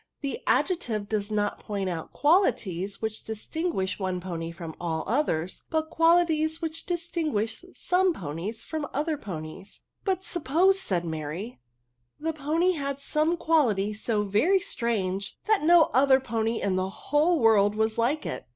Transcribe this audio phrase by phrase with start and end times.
[0.21, 5.91] The adjective does not point ou^ qualities 'which distinguish one pony &om all others, but
[5.91, 9.77] qualities which distingijiisb some ponies from other ponies.'^ 28f AbJECTIYES.
[9.77, 11.59] tc But suppose," said Mary,"
[12.19, 17.39] the pony had some quality so very strange^ that no other pony in the whole
[17.39, 18.47] world was like it.